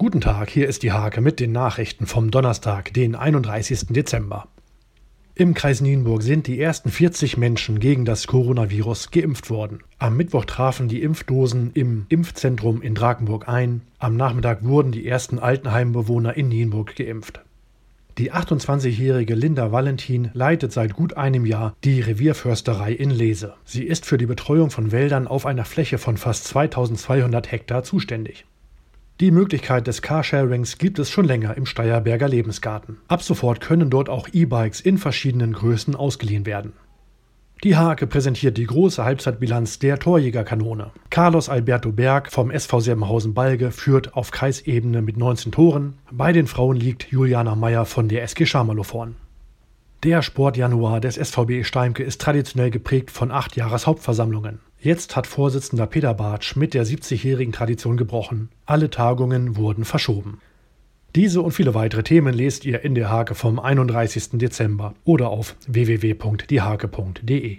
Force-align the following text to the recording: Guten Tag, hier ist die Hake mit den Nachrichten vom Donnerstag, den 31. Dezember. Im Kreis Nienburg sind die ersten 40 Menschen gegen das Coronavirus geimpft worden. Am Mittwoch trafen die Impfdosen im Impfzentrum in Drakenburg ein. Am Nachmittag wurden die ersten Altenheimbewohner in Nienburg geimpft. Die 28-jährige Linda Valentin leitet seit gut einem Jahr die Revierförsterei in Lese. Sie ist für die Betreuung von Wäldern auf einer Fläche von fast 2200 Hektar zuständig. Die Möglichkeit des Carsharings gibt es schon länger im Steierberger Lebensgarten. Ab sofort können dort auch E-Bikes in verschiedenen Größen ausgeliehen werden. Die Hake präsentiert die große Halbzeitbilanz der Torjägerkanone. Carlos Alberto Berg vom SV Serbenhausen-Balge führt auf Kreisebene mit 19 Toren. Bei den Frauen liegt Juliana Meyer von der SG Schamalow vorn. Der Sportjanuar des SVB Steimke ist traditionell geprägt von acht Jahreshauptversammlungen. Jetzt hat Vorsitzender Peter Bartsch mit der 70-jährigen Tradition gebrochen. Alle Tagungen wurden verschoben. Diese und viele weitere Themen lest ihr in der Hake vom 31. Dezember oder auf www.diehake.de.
Guten 0.00 0.20
Tag, 0.20 0.48
hier 0.48 0.68
ist 0.68 0.84
die 0.84 0.92
Hake 0.92 1.20
mit 1.20 1.40
den 1.40 1.50
Nachrichten 1.50 2.06
vom 2.06 2.30
Donnerstag, 2.30 2.94
den 2.94 3.16
31. 3.16 3.88
Dezember. 3.88 4.46
Im 5.34 5.54
Kreis 5.54 5.80
Nienburg 5.80 6.22
sind 6.22 6.46
die 6.46 6.60
ersten 6.60 6.88
40 6.88 7.36
Menschen 7.36 7.80
gegen 7.80 8.04
das 8.04 8.28
Coronavirus 8.28 9.10
geimpft 9.10 9.50
worden. 9.50 9.80
Am 9.98 10.16
Mittwoch 10.16 10.44
trafen 10.44 10.86
die 10.86 11.02
Impfdosen 11.02 11.72
im 11.74 12.06
Impfzentrum 12.10 12.80
in 12.80 12.94
Drakenburg 12.94 13.48
ein. 13.48 13.80
Am 13.98 14.16
Nachmittag 14.16 14.62
wurden 14.62 14.92
die 14.92 15.04
ersten 15.04 15.40
Altenheimbewohner 15.40 16.36
in 16.36 16.46
Nienburg 16.46 16.94
geimpft. 16.94 17.40
Die 18.18 18.32
28-jährige 18.32 19.34
Linda 19.34 19.72
Valentin 19.72 20.30
leitet 20.32 20.72
seit 20.72 20.94
gut 20.94 21.16
einem 21.16 21.44
Jahr 21.44 21.74
die 21.82 22.00
Revierförsterei 22.02 22.92
in 22.92 23.10
Lese. 23.10 23.54
Sie 23.64 23.82
ist 23.82 24.06
für 24.06 24.16
die 24.16 24.26
Betreuung 24.26 24.70
von 24.70 24.92
Wäldern 24.92 25.26
auf 25.26 25.44
einer 25.44 25.64
Fläche 25.64 25.98
von 25.98 26.16
fast 26.16 26.44
2200 26.44 27.50
Hektar 27.50 27.82
zuständig. 27.82 28.44
Die 29.20 29.32
Möglichkeit 29.32 29.88
des 29.88 30.00
Carsharings 30.00 30.78
gibt 30.78 31.00
es 31.00 31.10
schon 31.10 31.24
länger 31.24 31.56
im 31.56 31.66
Steierberger 31.66 32.28
Lebensgarten. 32.28 32.98
Ab 33.08 33.20
sofort 33.20 33.60
können 33.60 33.90
dort 33.90 34.08
auch 34.08 34.28
E-Bikes 34.32 34.80
in 34.80 34.96
verschiedenen 34.96 35.54
Größen 35.54 35.96
ausgeliehen 35.96 36.46
werden. 36.46 36.72
Die 37.64 37.76
Hake 37.76 38.06
präsentiert 38.06 38.56
die 38.56 38.66
große 38.66 39.04
Halbzeitbilanz 39.04 39.80
der 39.80 39.98
Torjägerkanone. 39.98 40.92
Carlos 41.10 41.48
Alberto 41.48 41.90
Berg 41.90 42.30
vom 42.30 42.52
SV 42.52 42.78
Serbenhausen-Balge 42.78 43.72
führt 43.72 44.14
auf 44.14 44.30
Kreisebene 44.30 45.02
mit 45.02 45.16
19 45.16 45.50
Toren. 45.50 45.94
Bei 46.12 46.32
den 46.32 46.46
Frauen 46.46 46.76
liegt 46.76 47.10
Juliana 47.10 47.56
Meyer 47.56 47.86
von 47.86 48.06
der 48.06 48.22
SG 48.22 48.46
Schamalow 48.46 48.84
vorn. 48.84 49.16
Der 50.04 50.22
Sportjanuar 50.22 51.00
des 51.00 51.16
SVB 51.16 51.64
Steimke 51.64 52.04
ist 52.04 52.20
traditionell 52.20 52.70
geprägt 52.70 53.10
von 53.10 53.32
acht 53.32 53.56
Jahreshauptversammlungen. 53.56 54.60
Jetzt 54.88 55.16
hat 55.16 55.26
Vorsitzender 55.26 55.86
Peter 55.86 56.14
Bartsch 56.14 56.56
mit 56.56 56.72
der 56.72 56.86
70-jährigen 56.86 57.52
Tradition 57.52 57.98
gebrochen. 57.98 58.48
Alle 58.64 58.88
Tagungen 58.88 59.54
wurden 59.58 59.84
verschoben. 59.84 60.40
Diese 61.14 61.42
und 61.42 61.52
viele 61.52 61.74
weitere 61.74 62.02
Themen 62.02 62.32
lest 62.32 62.64
ihr 62.64 62.82
in 62.82 62.94
der 62.94 63.10
Hake 63.10 63.34
vom 63.34 63.60
31. 63.60 64.38
Dezember 64.38 64.94
oder 65.04 65.28
auf 65.28 65.56
www.diehake.de. 65.66 67.56